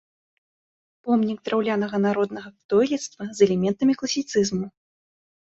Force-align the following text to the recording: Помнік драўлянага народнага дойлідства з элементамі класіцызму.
Помнік 1.09 1.39
драўлянага 1.49 1.97
народнага 2.07 2.49
дойлідства 2.73 3.23
з 3.41 3.47
элементамі 3.49 3.93
класіцызму. 4.01 4.67